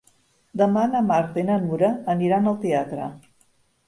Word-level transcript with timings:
Demà 0.59 0.85
na 0.93 1.01
Marta 1.09 1.41
i 1.41 1.43
na 1.49 1.57
Nura 1.65 1.89
aniran 2.13 2.47
al 2.53 2.57
teatre. 2.65 3.11